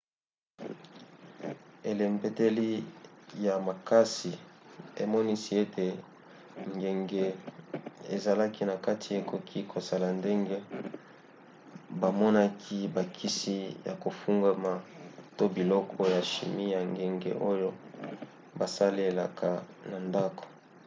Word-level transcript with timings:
elembeteli 1.91 2.69
ya 3.45 3.53
makasi 3.67 4.31
emonisi 5.03 5.51
ete 5.63 5.87
ngenge 6.75 7.25
ezalaki 8.15 8.61
na 8.69 8.75
kati 8.85 9.09
ekoki 9.19 9.59
kozala 9.71 10.07
ndenge 10.19 10.57
bamonaki 12.01 12.77
bakisi 12.95 13.55
ya 13.87 13.93
kofungwama 14.03 14.73
to 15.37 15.45
biloko 15.55 15.99
ya 16.13 16.21
chimie 16.31 16.69
ya 16.75 16.81
ngenge 16.91 17.31
oyo 17.51 17.69
basalelaka 18.59 19.49
na 19.89 19.97
ndako 20.07 20.45